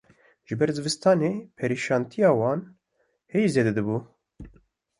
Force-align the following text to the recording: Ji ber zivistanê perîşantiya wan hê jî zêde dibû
Ji 0.47 0.53
ber 0.59 0.69
zivistanê 0.77 1.31
perîşantiya 1.57 2.31
wan 2.39 2.59
hê 3.33 3.37
jî 3.45 3.49
zêde 3.55 3.71
dibû 3.77 3.97